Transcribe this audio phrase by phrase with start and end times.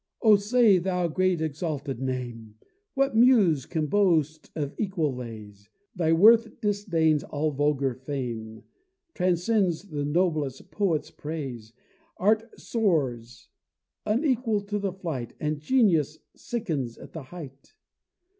[0.23, 2.55] O say, thou great, exalted name!
[2.95, 8.63] What Muse can boast of equal lays, Thy worth disdains all vulgar fame,
[9.13, 11.73] Transcends the noblest poet's praise.
[12.17, 13.49] Art soars,
[14.07, 17.75] unequal to the flight, And genius sickens at the height.